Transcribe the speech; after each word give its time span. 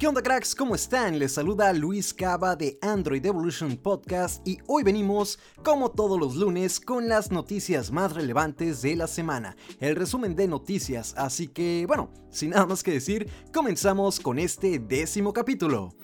¿Qué 0.00 0.06
onda 0.06 0.22
cracks? 0.22 0.54
¿Cómo 0.54 0.74
están? 0.74 1.18
Les 1.18 1.32
saluda 1.32 1.74
Luis 1.74 2.14
Cava 2.14 2.56
de 2.56 2.78
Android 2.80 3.22
Evolution 3.26 3.76
Podcast 3.76 4.40
y 4.48 4.56
hoy 4.66 4.82
venimos, 4.82 5.38
como 5.62 5.90
todos 5.90 6.18
los 6.18 6.36
lunes, 6.36 6.80
con 6.80 7.06
las 7.06 7.30
noticias 7.30 7.92
más 7.92 8.14
relevantes 8.14 8.80
de 8.80 8.96
la 8.96 9.06
semana, 9.06 9.56
el 9.78 9.96
resumen 9.96 10.34
de 10.34 10.48
noticias, 10.48 11.12
así 11.18 11.48
que 11.48 11.84
bueno, 11.86 12.10
sin 12.30 12.48
nada 12.48 12.64
más 12.64 12.82
que 12.82 12.92
decir, 12.92 13.30
comenzamos 13.52 14.20
con 14.20 14.38
este 14.38 14.78
décimo 14.78 15.34
capítulo. 15.34 15.94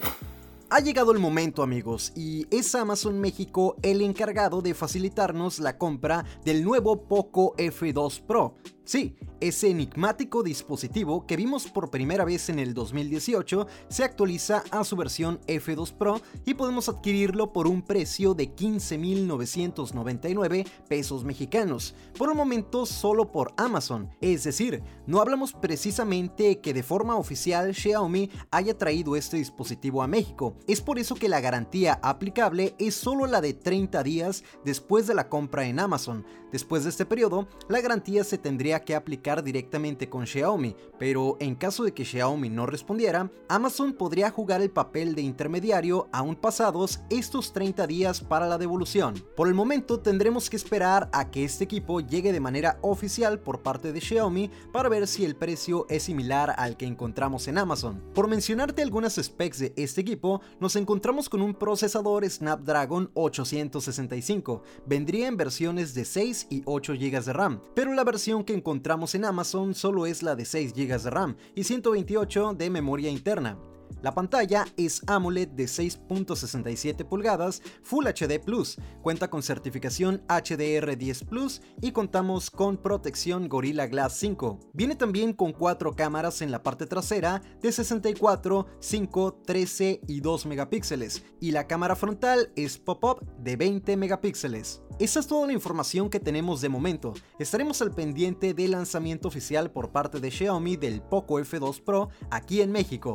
Ha 0.69 0.81
llegado 0.81 1.13
el 1.13 1.21
momento 1.21 1.63
amigos 1.63 2.13
y 2.17 2.49
es 2.51 2.75
Amazon 2.75 3.21
México 3.21 3.77
el 3.83 4.03
encargado 4.03 4.63
de 4.63 4.75
facilitarnos 4.75 5.61
la 5.61 5.79
compra 5.79 6.25
del 6.45 6.65
nuevo 6.65 7.07
Poco 7.07 7.55
F2 7.57 8.21
Pro. 8.23 8.57
Sí, 8.87 9.15
ese 9.41 9.69
enigmático 9.69 10.43
dispositivo 10.45 11.27
que 11.27 11.37
vimos 11.37 11.67
por 11.67 11.91
primera 11.91 12.25
vez 12.25 12.49
en 12.49 12.61
el 12.61 12.73
2018 12.73 13.67
se 13.89 14.05
actualiza 14.05 14.63
a 14.71 14.85
su 14.85 14.95
versión 14.95 15.41
F2 15.49 15.93
Pro 15.93 16.21
y 16.45 16.55
podemos 16.55 16.89
adquirirlo 16.89 17.53
por 17.53 17.67
un 17.67 17.83
precio 17.83 18.35
de 18.35 18.55
15.999 18.55 20.69
pesos 20.89 21.25
mexicanos, 21.25 21.97
por 22.17 22.29
un 22.29 22.37
momento 22.37 22.87
solo 22.87 23.33
por 23.33 23.53
Amazon, 23.57 24.09
es 24.21 24.45
decir, 24.45 24.85
no 25.07 25.21
hablamos 25.21 25.53
precisamente 25.53 26.61
que 26.61 26.73
de 26.73 26.85
forma 26.85 27.17
oficial 27.17 27.75
Xiaomi 27.75 28.31
haya 28.53 28.79
traído 28.79 29.17
este 29.17 29.37
dispositivo 29.37 30.01
a 30.01 30.07
México, 30.07 30.56
es 30.67 30.81
por 30.81 30.99
eso 30.99 31.15
que 31.15 31.29
la 31.29 31.41
garantía 31.41 31.99
aplicable 32.03 32.75
es 32.79 32.95
solo 32.95 33.27
la 33.27 33.41
de 33.41 33.55
30 33.55 34.03
días 34.03 34.45
después 34.65 35.07
de 35.07 35.15
la 35.15 35.29
compra 35.29 35.67
en 35.67 35.81
Amazon, 35.81 36.25
después 36.53 36.85
de 36.85 36.91
este 36.91 37.07
periodo 37.07 37.49
la 37.69 37.81
garantía 37.81 38.25
se 38.25 38.39
tendría 38.39 38.85
que 38.85 38.95
aplicar 38.95 39.43
directamente 39.43 40.09
con 40.09 40.27
Xiaomi, 40.27 40.77
pero 40.99 41.37
en 41.41 41.55
caso 41.55 41.85
de 41.85 41.93
que 41.93 42.05
Xiaomi 42.05 42.51
no 42.51 42.67
respondiera, 42.67 43.31
Amazon 43.49 43.93
podría 43.93 44.31
jugar 44.31 44.63
el 44.63 44.71
papel 44.71 45.15
de 45.15 45.23
intermediario 45.23 46.09
aún 46.13 46.37
pasados 46.37 47.01
estos 47.11 47.53
30 47.53 47.87
días 47.87 48.21
para 48.21 48.47
la 48.47 48.59
devolución. 48.59 49.15
Por 49.37 49.49
el 49.49 49.55
momento 49.55 50.01
tendremos 50.01 50.51
que 50.51 50.57
esperar 50.57 51.09
a 51.13 51.31
que 51.31 51.45
este 51.45 51.65
equipo 51.65 52.01
llegue 52.01 52.33
de 52.33 52.41
manera 52.41 52.79
oficial 52.83 53.39
por 53.41 53.63
parte 53.63 53.93
de 53.93 54.01
Xiaomi 54.01 54.51
para 54.73 54.89
ver 54.89 55.07
si 55.07 55.25
el 55.25 55.37
precio 55.37 55.87
es 55.89 56.05
similar 56.05 56.55
al 56.57 56.77
que 56.77 56.87
encontramos 56.87 57.49
en 57.49 57.59
Amazon. 57.59 58.03
Por 58.15 58.29
mencionarte 58.29 58.83
algunas 58.83 59.17
specs 59.17 59.59
de 59.59 59.73
este 59.77 60.01
equipo, 60.01 60.41
nos 60.61 60.77
encontramos 60.77 61.29
con 61.29 61.43
un 61.43 61.55
procesador 61.55 62.29
Snapdragon 62.29 63.11
865, 63.15 64.63
vendría 64.87 65.29
en 65.29 65.37
versiones 65.37 65.95
de 65.95 66.05
6 66.05 66.47
y 66.51 66.63
8 66.65 66.95
GB 66.95 67.25
de 67.25 67.33
RAM, 67.33 67.61
pero 67.75 67.93
la 67.93 68.05
versión 68.05 68.45
que 68.45 68.55
encontramos 68.55 69.15
en 69.15 69.25
Amazon 69.25 69.75
solo 69.75 70.07
es 70.07 70.23
la 70.23 70.37
de 70.37 70.45
6 70.45 70.73
GB 70.75 71.03
de 71.03 71.11
RAM 71.11 71.37
y 71.55 71.65
128 71.65 72.55
de 72.55 72.71
memoria 72.71 73.11
interna. 73.11 73.59
La 74.03 74.15
pantalla 74.15 74.67
es 74.77 75.03
AMOLED 75.07 75.49
de 75.49 75.65
6.67 75.65 77.05
pulgadas 77.05 77.63
Full 77.83 78.07
HD 78.07 78.39
Plus, 78.45 78.77
cuenta 79.03 79.29
con 79.29 79.43
certificación 79.43 80.23
HDR10 80.29 81.27
Plus 81.27 81.63
y 81.81 81.93
contamos 81.93 82.51
con 82.51 82.77
protección 82.77 83.49
Gorilla 83.49 83.87
Glass 83.87 84.15
5. 84.19 84.61
Viene 84.75 84.97
también 84.97 85.33
con 85.33 85.53
cuatro 85.53 85.97
cámaras 85.97 86.43
en 86.43 86.51
la 86.51 86.63
parte 86.63 86.87
trasera 86.87 87.43
de 87.63 87.73
64, 87.73 88.67
5, 88.79 89.43
13 89.47 90.01
y 90.07 90.21
2 90.21 90.47
megapíxeles 90.47 91.25
y 91.41 91.53
la 91.53 91.67
cámara 91.67 91.97
frontal 91.97 92.53
es 92.55 92.79
pop-up 92.79 93.25
de 93.39 93.57
20 93.57 93.97
megapíxeles. 93.97 94.83
Esa 94.99 95.21
es 95.21 95.27
toda 95.27 95.47
la 95.47 95.53
información 95.53 96.09
que 96.09 96.21
tenemos 96.21 96.61
de 96.61 96.69
momento. 96.69 97.15
Estaremos 97.39 97.83
al 97.83 97.93
pendiente 97.93 98.55
del 98.55 98.73
lanzamiento 98.73 99.29
oficial 99.29 99.71
por 99.71 99.91
parte 99.91 100.21
de 100.21 100.31
Xiaomi 100.31 100.77
del 100.77 101.03
Poco 101.03 101.39
F2 101.39 101.83
Pro 101.83 102.09
aquí 102.31 102.61
en 102.61 102.73
México. 102.73 103.15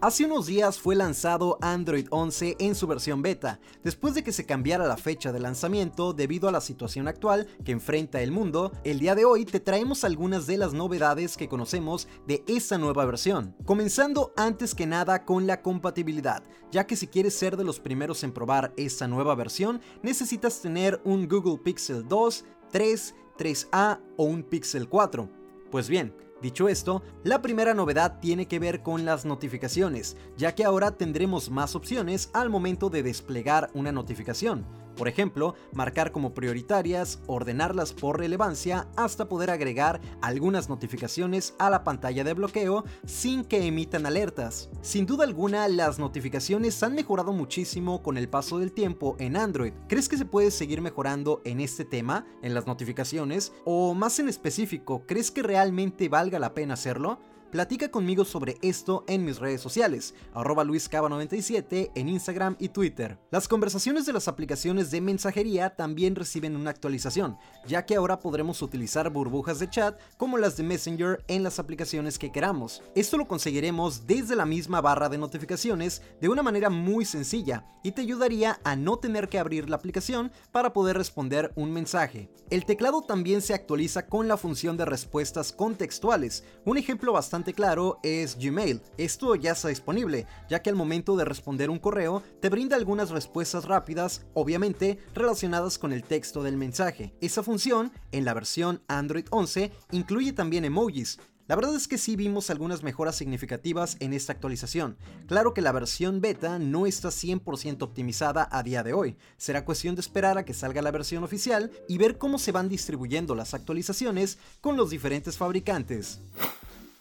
Hace 0.00 0.26
unos 0.26 0.46
días 0.46 0.78
fue 0.78 0.94
lanzado 0.94 1.58
Android 1.60 2.06
11 2.10 2.54
en 2.60 2.76
su 2.76 2.86
versión 2.86 3.20
beta, 3.20 3.58
después 3.82 4.14
de 4.14 4.22
que 4.22 4.30
se 4.30 4.46
cambiara 4.46 4.86
la 4.86 4.96
fecha 4.96 5.32
de 5.32 5.40
lanzamiento 5.40 6.12
debido 6.12 6.48
a 6.48 6.52
la 6.52 6.60
situación 6.60 7.08
actual 7.08 7.48
que 7.64 7.72
enfrenta 7.72 8.22
el 8.22 8.30
mundo, 8.30 8.70
el 8.84 9.00
día 9.00 9.16
de 9.16 9.24
hoy 9.24 9.44
te 9.44 9.58
traemos 9.58 10.04
algunas 10.04 10.46
de 10.46 10.56
las 10.56 10.72
novedades 10.72 11.36
que 11.36 11.48
conocemos 11.48 12.06
de 12.28 12.44
esa 12.46 12.78
nueva 12.78 13.04
versión. 13.06 13.56
Comenzando 13.64 14.32
antes 14.36 14.72
que 14.72 14.86
nada 14.86 15.24
con 15.24 15.48
la 15.48 15.62
compatibilidad, 15.62 16.44
ya 16.70 16.86
que 16.86 16.94
si 16.94 17.08
quieres 17.08 17.34
ser 17.34 17.56
de 17.56 17.64
los 17.64 17.80
primeros 17.80 18.22
en 18.22 18.30
probar 18.30 18.72
esta 18.76 19.08
nueva 19.08 19.34
versión, 19.34 19.80
necesitas 20.04 20.60
tener 20.60 21.00
un 21.02 21.26
Google 21.26 21.58
Pixel 21.58 22.06
2, 22.06 22.44
3, 22.70 23.14
3A 23.36 24.00
o 24.16 24.22
un 24.22 24.44
Pixel 24.44 24.88
4. 24.88 25.28
Pues 25.72 25.88
bien, 25.88 26.14
Dicho 26.40 26.68
esto, 26.68 27.02
la 27.24 27.42
primera 27.42 27.74
novedad 27.74 28.20
tiene 28.20 28.46
que 28.46 28.60
ver 28.60 28.82
con 28.82 29.04
las 29.04 29.24
notificaciones, 29.24 30.16
ya 30.36 30.54
que 30.54 30.64
ahora 30.64 30.92
tendremos 30.92 31.50
más 31.50 31.74
opciones 31.74 32.30
al 32.32 32.48
momento 32.48 32.90
de 32.90 33.02
desplegar 33.02 33.70
una 33.74 33.90
notificación. 33.90 34.64
Por 34.98 35.06
ejemplo, 35.06 35.54
marcar 35.72 36.10
como 36.10 36.34
prioritarias, 36.34 37.20
ordenarlas 37.28 37.92
por 37.92 38.18
relevancia, 38.18 38.88
hasta 38.96 39.28
poder 39.28 39.50
agregar 39.50 40.00
algunas 40.20 40.68
notificaciones 40.68 41.54
a 41.60 41.70
la 41.70 41.84
pantalla 41.84 42.24
de 42.24 42.34
bloqueo 42.34 42.84
sin 43.06 43.44
que 43.44 43.64
emitan 43.64 44.06
alertas. 44.06 44.68
Sin 44.82 45.06
duda 45.06 45.22
alguna, 45.22 45.68
las 45.68 46.00
notificaciones 46.00 46.82
han 46.82 46.96
mejorado 46.96 47.32
muchísimo 47.32 48.02
con 48.02 48.18
el 48.18 48.28
paso 48.28 48.58
del 48.58 48.72
tiempo 48.72 49.14
en 49.20 49.36
Android. 49.36 49.72
¿Crees 49.88 50.08
que 50.08 50.16
se 50.16 50.24
puede 50.24 50.50
seguir 50.50 50.80
mejorando 50.80 51.42
en 51.44 51.60
este 51.60 51.84
tema, 51.84 52.26
en 52.42 52.52
las 52.52 52.66
notificaciones? 52.66 53.52
O 53.64 53.94
más 53.94 54.18
en 54.18 54.28
específico, 54.28 55.04
¿crees 55.06 55.30
que 55.30 55.44
realmente 55.44 56.08
valga 56.08 56.40
la 56.40 56.54
pena 56.54 56.74
hacerlo? 56.74 57.20
Platica 57.50 57.90
conmigo 57.90 58.26
sobre 58.26 58.58
esto 58.60 59.04
en 59.08 59.24
mis 59.24 59.38
redes 59.38 59.62
sociales, 59.62 60.14
arroba 60.34 60.64
luiscaba97 60.64 61.92
en 61.94 62.10
Instagram 62.10 62.56
y 62.58 62.68
Twitter. 62.68 63.18
Las 63.30 63.48
conversaciones 63.48 64.04
de 64.04 64.12
las 64.12 64.28
aplicaciones 64.28 64.90
de 64.90 65.00
mensajería 65.00 65.74
también 65.74 66.14
reciben 66.14 66.56
una 66.56 66.68
actualización, 66.68 67.38
ya 67.66 67.86
que 67.86 67.96
ahora 67.96 68.18
podremos 68.18 68.60
utilizar 68.60 69.08
burbujas 69.08 69.60
de 69.60 69.70
chat 69.70 69.98
como 70.18 70.36
las 70.36 70.58
de 70.58 70.62
Messenger 70.64 71.24
en 71.26 71.42
las 71.42 71.58
aplicaciones 71.58 72.18
que 72.18 72.30
queramos. 72.30 72.82
Esto 72.94 73.16
lo 73.16 73.26
conseguiremos 73.26 74.06
desde 74.06 74.36
la 74.36 74.44
misma 74.44 74.82
barra 74.82 75.08
de 75.08 75.16
notificaciones 75.16 76.02
de 76.20 76.28
una 76.28 76.42
manera 76.42 76.68
muy 76.68 77.06
sencilla 77.06 77.64
y 77.82 77.92
te 77.92 78.02
ayudaría 78.02 78.60
a 78.62 78.76
no 78.76 78.98
tener 78.98 79.30
que 79.30 79.38
abrir 79.38 79.70
la 79.70 79.76
aplicación 79.76 80.32
para 80.52 80.74
poder 80.74 80.98
responder 80.98 81.50
un 81.54 81.72
mensaje. 81.72 82.30
El 82.50 82.66
teclado 82.66 83.00
también 83.00 83.40
se 83.40 83.54
actualiza 83.54 84.06
con 84.06 84.28
la 84.28 84.36
función 84.36 84.76
de 84.76 84.84
respuestas 84.84 85.52
contextuales, 85.52 86.44
un 86.66 86.76
ejemplo 86.76 87.12
bastante 87.14 87.37
claro 87.44 87.98
es 88.02 88.36
Gmail. 88.38 88.82
Esto 88.96 89.34
ya 89.34 89.52
está 89.52 89.68
disponible, 89.68 90.26
ya 90.48 90.62
que 90.62 90.70
al 90.70 90.76
momento 90.76 91.16
de 91.16 91.24
responder 91.24 91.70
un 91.70 91.78
correo 91.78 92.22
te 92.40 92.48
brinda 92.48 92.76
algunas 92.76 93.10
respuestas 93.10 93.64
rápidas, 93.64 94.26
obviamente 94.34 94.98
relacionadas 95.14 95.78
con 95.78 95.92
el 95.92 96.02
texto 96.02 96.42
del 96.42 96.56
mensaje. 96.56 97.14
Esa 97.20 97.42
función, 97.42 97.92
en 98.12 98.24
la 98.24 98.34
versión 98.34 98.82
Android 98.88 99.26
11, 99.30 99.72
incluye 99.92 100.32
también 100.32 100.64
emojis, 100.64 101.18
la 101.48 101.56
verdad 101.56 101.74
es 101.74 101.88
que 101.88 101.96
sí 101.96 102.14
vimos 102.14 102.50
algunas 102.50 102.82
mejoras 102.82 103.16
significativas 103.16 103.96
en 104.00 104.12
esta 104.12 104.34
actualización. 104.34 104.98
Claro 105.26 105.54
que 105.54 105.62
la 105.62 105.72
versión 105.72 106.20
beta 106.20 106.58
no 106.58 106.84
está 106.84 107.08
100% 107.08 107.80
optimizada 107.80 108.46
a 108.52 108.62
día 108.62 108.82
de 108.82 108.92
hoy. 108.92 109.16
Será 109.38 109.64
cuestión 109.64 109.94
de 109.94 110.02
esperar 110.02 110.36
a 110.36 110.44
que 110.44 110.52
salga 110.52 110.82
la 110.82 110.90
versión 110.90 111.24
oficial 111.24 111.70
y 111.88 111.96
ver 111.96 112.18
cómo 112.18 112.38
se 112.38 112.52
van 112.52 112.68
distribuyendo 112.68 113.34
las 113.34 113.54
actualizaciones 113.54 114.36
con 114.60 114.76
los 114.76 114.90
diferentes 114.90 115.38
fabricantes. 115.38 116.20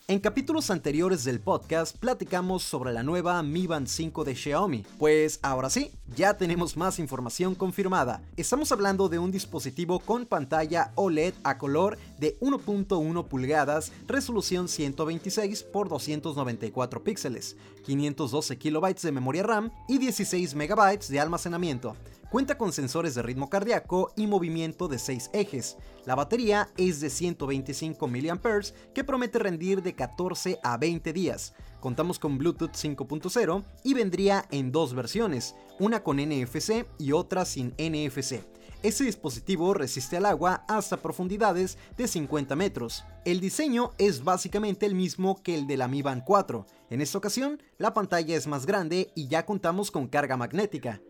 En 0.10 0.22
capítulos 0.22 0.72
anteriores 0.72 1.26
del 1.26 1.42
podcast 1.42 1.98
platicamos 1.98 2.64
sobre 2.64 2.94
la 2.94 3.04
nueva 3.04 3.44
Mi 3.44 3.68
Band 3.68 3.88
5 3.88 4.24
de 4.24 4.36
Xiaomi, 4.36 4.86
pues 4.98 5.38
ahora 5.42 5.70
sí, 5.70 5.92
ya 6.16 6.38
tenemos 6.38 6.78
más 6.78 6.98
información 6.98 7.56
confirmada. 7.56 8.22
Estamos 8.38 8.72
hablando 8.72 9.10
de 9.10 9.20
un 9.20 9.34
dispositivo 9.34 10.00
con 10.00 10.26
pantalla 10.26 10.94
OLED 10.96 11.34
a 11.44 11.58
color 11.58 11.98
de 12.20 12.40
1.1 12.40 13.28
pulgadas, 13.28 13.92
resolución 14.08 14.70
126 14.70 15.46
x 15.46 15.68
294 15.74 17.04
píxeles, 17.04 17.58
512 17.86 18.58
KB 18.58 19.02
de 19.02 19.12
memoria 19.12 19.44
RAM 19.44 19.72
y 19.90 19.98
16 19.98 20.56
MB 20.56 21.00
de 21.10 21.20
almacenamiento. 21.20 21.98
Cuenta 22.30 22.58
con 22.58 22.74
sensores 22.74 23.16
de 23.16 23.22
ritmo 23.22 23.50
cardíaco 23.50 24.12
y 24.18 24.28
movimiento 24.28 24.90
de 24.90 25.00
6 25.00 25.30
ejes. 25.32 25.78
La 26.06 26.14
batería 26.14 26.68
es 26.76 27.00
de 27.00 27.10
125 27.10 28.06
mAh 28.06 28.62
que 28.94 29.06
promete 29.06 29.40
rendir 29.40 29.82
de 29.82 29.96
14 29.96 30.60
a 30.62 30.76
20 30.76 31.14
días. 31.14 31.54
Contamos 31.80 32.20
con 32.20 32.38
Bluetooth 32.38 32.74
5.0 32.74 33.64
y 33.86 33.94
vendría 33.94 34.46
en 34.52 34.74
dos 34.74 34.94
versiones, 34.94 35.56
una 35.80 36.04
con 36.04 36.18
NFC 36.18 36.86
y 37.00 37.14
otra 37.14 37.46
sin 37.46 37.74
NFC. 37.78 38.42
Este 38.84 39.06
dispositivo 39.06 39.74
resiste 39.74 40.18
al 40.18 40.26
agua 40.26 40.66
hasta 40.68 40.98
profundidades 40.98 41.78
de 41.98 42.10
50 42.10 42.58
metros. 42.58 43.06
El 43.24 43.40
diseño 43.40 43.92
es 43.98 44.26
básicamente 44.26 44.86
el 44.86 44.96
mismo 44.96 45.42
que 45.42 45.56
el 45.56 45.66
de 45.66 45.78
la 45.78 45.88
Mi 45.88 46.02
Band 46.02 46.24
4. 46.26 46.66
En 46.90 47.00
esta 47.00 47.18
ocasión, 47.18 47.64
la 47.78 47.94
pantalla 47.94 48.36
es 48.36 48.48
más 48.48 48.66
grande 48.66 49.12
y 49.16 49.30
ya 49.30 49.46
contamos 49.46 49.92
con 49.92 50.08
carga 50.08 50.36
magnética. 50.36 51.02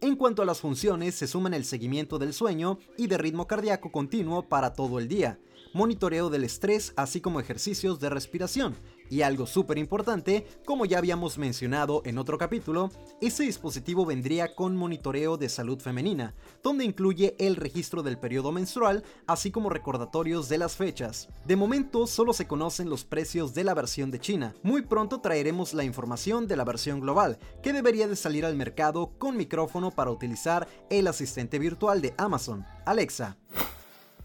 En 0.00 0.14
cuanto 0.14 0.42
a 0.42 0.44
las 0.44 0.60
funciones, 0.60 1.16
se 1.16 1.26
suman 1.26 1.54
el 1.54 1.64
seguimiento 1.64 2.20
del 2.20 2.32
sueño 2.32 2.78
y 2.96 3.08
de 3.08 3.18
ritmo 3.18 3.48
cardíaco 3.48 3.90
continuo 3.90 4.48
para 4.48 4.72
todo 4.72 5.00
el 5.00 5.08
día. 5.08 5.40
Monitoreo 5.72 6.30
del 6.30 6.44
estrés, 6.44 6.92
así 6.96 7.20
como 7.20 7.40
ejercicios 7.40 8.00
de 8.00 8.10
respiración. 8.10 8.76
Y 9.10 9.22
algo 9.22 9.46
súper 9.46 9.78
importante, 9.78 10.46
como 10.66 10.84
ya 10.84 10.98
habíamos 10.98 11.38
mencionado 11.38 12.02
en 12.04 12.18
otro 12.18 12.36
capítulo, 12.36 12.90
este 13.20 13.44
dispositivo 13.44 14.04
vendría 14.04 14.54
con 14.54 14.76
monitoreo 14.76 15.36
de 15.38 15.48
salud 15.48 15.80
femenina, 15.80 16.34
donde 16.62 16.84
incluye 16.84 17.34
el 17.38 17.56
registro 17.56 18.02
del 18.02 18.18
periodo 18.18 18.52
menstrual, 18.52 19.04
así 19.26 19.50
como 19.50 19.70
recordatorios 19.70 20.48
de 20.48 20.58
las 20.58 20.76
fechas. 20.76 21.28
De 21.46 21.56
momento 21.56 22.06
solo 22.06 22.32
se 22.32 22.46
conocen 22.46 22.90
los 22.90 23.04
precios 23.04 23.54
de 23.54 23.64
la 23.64 23.74
versión 23.74 24.10
de 24.10 24.20
China. 24.20 24.54
Muy 24.62 24.82
pronto 24.82 25.20
traeremos 25.20 25.72
la 25.72 25.84
información 25.84 26.46
de 26.46 26.56
la 26.56 26.64
versión 26.64 27.00
global, 27.00 27.38
que 27.62 27.72
debería 27.72 28.08
de 28.08 28.16
salir 28.16 28.44
al 28.44 28.56
mercado 28.56 29.12
con 29.18 29.36
micrófono 29.36 29.90
para 29.90 30.10
utilizar 30.10 30.68
el 30.90 31.06
asistente 31.06 31.58
virtual 31.58 32.02
de 32.02 32.14
Amazon, 32.18 32.64
Alexa. 32.84 33.36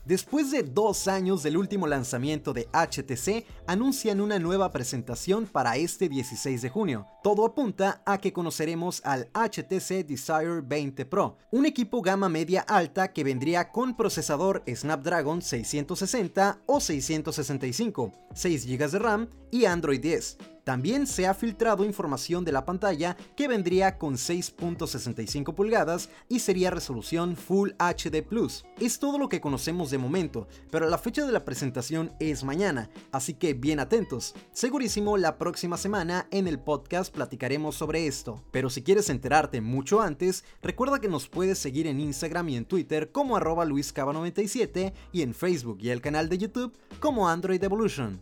Después 0.06 0.52
de 0.52 0.64
dos 0.64 1.08
años 1.08 1.44
del 1.44 1.56
último 1.56 1.88
lanzamiento 1.88 2.52
de 2.52 2.68
HTC, 2.74 3.46
anuncian 3.68 4.20
una 4.20 4.38
nueva 4.38 4.72
presentación 4.74 5.46
para 5.46 5.78
este 5.78 6.10
16 6.10 6.62
de 6.62 6.70
junio. 6.70 7.08
Todo 7.24 7.46
apunta 7.46 8.02
a 8.06 8.18
que 8.18 8.34
conoceremos 8.34 9.02
al 9.06 9.30
HTC 9.34 10.06
Desire 10.06 10.60
20 10.62 11.06
Pro, 11.06 11.38
un 11.52 11.66
equipo 11.66 12.02
gama 12.02 12.28
media 12.28 12.60
alta 12.68 13.14
que 13.14 13.24
vendría 13.24 13.72
con 13.72 13.96
procesador 13.96 14.62
Snapdragon 14.68 15.42
660 15.42 16.60
o 16.66 16.82
665, 16.82 18.12
6 18.34 18.68
GB 18.68 18.92
de 18.92 19.00
RAM 19.00 19.30
y 19.52 19.64
Android 19.64 20.02
10. 20.02 20.38
También 20.64 21.08
se 21.08 21.28
ha 21.28 21.34
filtrado 21.34 21.84
información 21.84 22.46
de 22.46 22.54
la 22.54 22.66
pantalla 22.66 23.18
que 23.36 23.50
vendría 23.50 23.98
con 23.98 24.16
6.65 24.16 25.54
pulgadas 25.54 26.10
y 26.30 26.40
sería 26.40 26.70
resolución 26.70 27.36
Full 27.36 27.72
HD 27.78 28.24
Plus. 28.24 28.64
Es 28.80 28.98
todo 28.98 29.18
lo 29.18 29.28
que 29.28 29.42
conocemos 29.42 29.92
de 29.92 29.98
momento, 29.98 30.48
pero 30.72 30.90
la 30.90 30.98
fecha 30.98 31.26
de 31.26 31.34
la 31.34 31.44
presentación 31.44 32.14
es 32.20 32.46
mañana, 32.46 32.90
así 33.12 33.34
que 33.34 33.54
bien 33.54 33.82
atentos. 33.82 34.36
Segurísimo 34.54 35.18
la 35.18 35.38
próxima 35.38 35.76
semana 35.76 36.28
en 36.32 36.48
el 36.48 36.60
podcast 36.60 37.13
platicaremos 37.14 37.76
sobre 37.76 38.08
esto. 38.08 38.44
Pero 38.52 38.70
si 38.70 38.84
quieres 38.84 39.10
enterarte 39.10 39.62
mucho 39.62 40.02
antes, 40.02 40.44
recuerda 40.62 41.00
que 41.00 41.08
nos 41.08 41.30
puedes 41.30 41.58
seguir 41.60 41.88
en 41.88 42.02
Instagram 42.02 42.50
y 42.50 42.58
en 42.58 42.66
Twitter 42.66 43.12
como 43.12 43.38
arroba 43.38 43.66
luiscaba97 43.66 44.94
y 45.14 45.22
en 45.22 45.34
Facebook 45.34 45.78
y 45.80 45.90
el 45.90 46.02
canal 46.02 46.28
de 46.28 46.40
YouTube 46.40 46.78
como 47.00 47.30
Android 47.30 47.64
Evolution. 47.64 48.20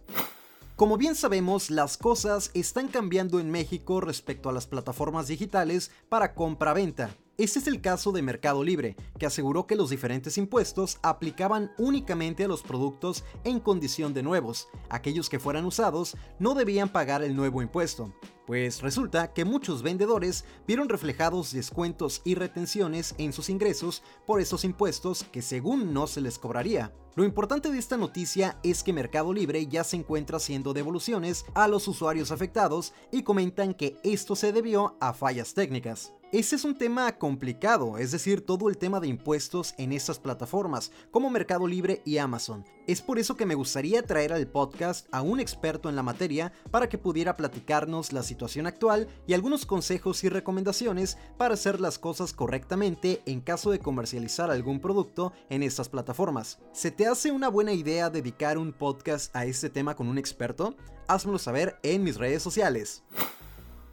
Como 0.75 0.97
bien 0.97 1.13
sabemos, 1.13 1.69
las 1.69 1.95
cosas 1.95 2.49
están 2.55 2.87
cambiando 2.87 3.39
en 3.39 3.51
México 3.51 4.01
respecto 4.01 4.49
a 4.49 4.51
las 4.51 4.65
plataformas 4.65 5.27
digitales 5.27 5.91
para 6.09 6.33
compra-venta. 6.33 7.11
Este 7.37 7.59
es 7.59 7.67
el 7.67 7.81
caso 7.81 8.11
de 8.11 8.21
Mercado 8.21 8.63
Libre, 8.63 8.95
que 9.19 9.25
aseguró 9.25 9.67
que 9.67 9.75
los 9.75 9.89
diferentes 9.89 10.37
impuestos 10.37 10.97
aplicaban 11.01 11.71
únicamente 11.77 12.43
a 12.43 12.47
los 12.47 12.61
productos 12.61 13.23
en 13.43 13.59
condición 13.59 14.13
de 14.13 14.23
nuevos. 14.23 14.69
Aquellos 14.89 15.29
que 15.29 15.39
fueran 15.39 15.65
usados 15.65 16.17
no 16.39 16.55
debían 16.55 16.89
pagar 16.89 17.23
el 17.23 17.35
nuevo 17.35 17.61
impuesto. 17.61 18.13
Pues 18.51 18.81
resulta 18.81 19.31
que 19.31 19.45
muchos 19.45 19.81
vendedores 19.81 20.43
vieron 20.67 20.89
reflejados 20.89 21.53
descuentos 21.53 22.21
y 22.25 22.35
retenciones 22.35 23.15
en 23.17 23.31
sus 23.31 23.49
ingresos 23.49 24.03
por 24.27 24.41
esos 24.41 24.65
impuestos 24.65 25.23
que 25.31 25.41
según 25.41 25.93
no 25.93 26.05
se 26.05 26.19
les 26.19 26.37
cobraría. 26.37 26.93
Lo 27.15 27.23
importante 27.23 27.71
de 27.71 27.79
esta 27.79 27.95
noticia 27.95 28.57
es 28.61 28.83
que 28.83 28.91
Mercado 28.91 29.31
Libre 29.31 29.67
ya 29.67 29.85
se 29.85 29.95
encuentra 29.95 30.35
haciendo 30.35 30.73
devoluciones 30.73 31.45
a 31.53 31.69
los 31.69 31.87
usuarios 31.87 32.29
afectados 32.31 32.93
y 33.09 33.23
comentan 33.23 33.73
que 33.73 33.95
esto 34.03 34.35
se 34.35 34.51
debió 34.51 34.97
a 34.99 35.13
fallas 35.13 35.53
técnicas. 35.53 36.11
Ese 36.33 36.55
es 36.55 36.63
un 36.63 36.77
tema 36.77 37.17
complicado, 37.17 37.97
es 37.97 38.11
decir, 38.11 38.45
todo 38.45 38.69
el 38.69 38.77
tema 38.77 39.01
de 39.01 39.09
impuestos 39.09 39.73
en 39.77 39.91
estas 39.91 40.17
plataformas, 40.17 40.93
como 41.11 41.29
Mercado 41.29 41.67
Libre 41.67 42.01
y 42.05 42.19
Amazon. 42.19 42.63
Es 42.87 43.01
por 43.01 43.19
eso 43.19 43.35
que 43.35 43.45
me 43.45 43.55
gustaría 43.55 44.01
traer 44.03 44.31
al 44.31 44.47
podcast 44.47 45.07
a 45.11 45.21
un 45.21 45.41
experto 45.41 45.89
en 45.89 45.97
la 45.97 46.03
materia 46.03 46.53
para 46.71 46.87
que 46.87 46.97
pudiera 46.97 47.35
platicarnos 47.35 48.13
la 48.13 48.23
situación 48.23 48.40
actual 48.65 49.07
y 49.27 49.33
algunos 49.33 49.65
consejos 49.65 50.23
y 50.23 50.29
recomendaciones 50.29 51.17
para 51.37 51.53
hacer 51.53 51.79
las 51.79 51.99
cosas 51.99 52.33
correctamente 52.33 53.21
en 53.25 53.41
caso 53.41 53.71
de 53.71 53.79
comercializar 53.79 54.51
algún 54.51 54.79
producto 54.79 55.33
en 55.49 55.63
estas 55.63 55.89
plataformas. 55.89 56.59
¿Se 56.73 56.91
te 56.91 57.07
hace 57.07 57.31
una 57.31 57.49
buena 57.49 57.73
idea 57.73 58.09
dedicar 58.09 58.57
un 58.57 58.73
podcast 58.73 59.35
a 59.35 59.45
este 59.45 59.69
tema 59.69 59.95
con 59.95 60.07
un 60.07 60.17
experto? 60.17 60.75
Házmelo 61.07 61.39
saber 61.39 61.77
en 61.83 62.03
mis 62.03 62.17
redes 62.17 62.41
sociales. 62.41 63.03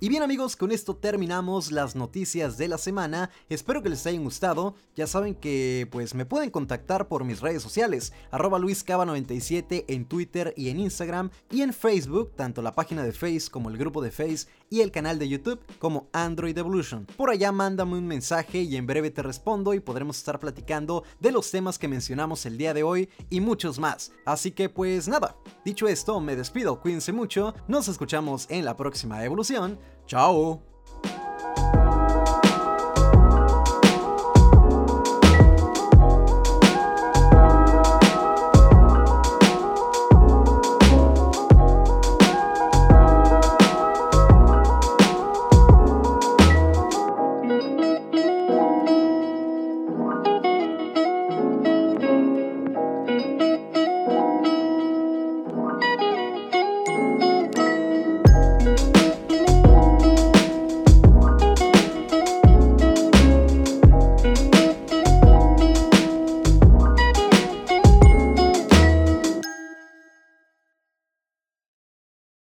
Y 0.00 0.08
bien 0.08 0.22
amigos, 0.22 0.54
con 0.54 0.70
esto 0.70 0.94
terminamos 0.94 1.72
las 1.72 1.96
noticias 1.96 2.56
de 2.56 2.68
la 2.68 2.78
semana. 2.78 3.30
Espero 3.48 3.82
que 3.82 3.88
les 3.88 4.06
hayan 4.06 4.22
gustado. 4.22 4.76
Ya 4.94 5.08
saben 5.08 5.34
que 5.34 5.88
pues 5.90 6.14
me 6.14 6.24
pueden 6.24 6.50
contactar 6.50 7.08
por 7.08 7.24
mis 7.24 7.40
redes 7.40 7.64
sociales, 7.64 8.12
arroba 8.30 8.60
luiscaba97 8.60 9.86
en 9.88 10.04
Twitter 10.04 10.54
y 10.56 10.68
en 10.68 10.78
Instagram 10.78 11.30
y 11.50 11.62
en 11.62 11.72
Facebook, 11.72 12.30
tanto 12.36 12.62
la 12.62 12.76
página 12.76 13.02
de 13.02 13.12
Face 13.12 13.50
como 13.50 13.70
el 13.70 13.76
grupo 13.76 14.00
de 14.00 14.12
Face 14.12 14.46
y 14.70 14.82
el 14.82 14.92
canal 14.92 15.18
de 15.18 15.28
YouTube 15.28 15.60
como 15.80 16.08
Android 16.12 16.56
Evolution. 16.56 17.04
Por 17.16 17.30
allá 17.30 17.50
mándame 17.50 17.98
un 17.98 18.06
mensaje 18.06 18.62
y 18.62 18.76
en 18.76 18.86
breve 18.86 19.10
te 19.10 19.24
respondo 19.24 19.74
y 19.74 19.80
podremos 19.80 20.18
estar 20.18 20.38
platicando 20.38 21.02
de 21.18 21.32
los 21.32 21.50
temas 21.50 21.76
que 21.76 21.88
mencionamos 21.88 22.46
el 22.46 22.56
día 22.56 22.72
de 22.72 22.84
hoy 22.84 23.08
y 23.30 23.40
muchos 23.40 23.80
más. 23.80 24.12
Así 24.24 24.52
que 24.52 24.68
pues 24.68 25.08
nada, 25.08 25.34
dicho 25.68 25.86
esto, 25.86 26.18
me 26.20 26.34
despido, 26.34 26.80
cuídense 26.80 27.12
mucho, 27.12 27.54
nos 27.66 27.88
escuchamos 27.88 28.46
en 28.50 28.64
la 28.64 28.76
próxima 28.76 29.22
evolución. 29.24 29.78
Chao. 30.06 30.77